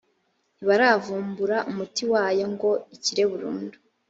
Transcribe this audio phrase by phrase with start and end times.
[0.55, 3.77] ntibaravumbura umuti wayo ngo ikire burundu